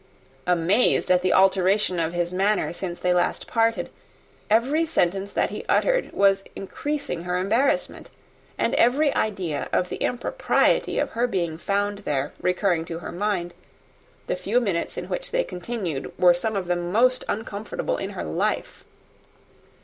[0.47, 3.91] Amazed at the alteration of his manner since they last parted,
[4.49, 8.09] every sentence that he uttered was increasing her embarrassment;
[8.57, 13.53] and every idea of the impropriety of her being found there recurring to her mind,
[14.25, 18.09] the few minutes in which they continued together were some of the most uncomfortable of
[18.13, 18.83] her life.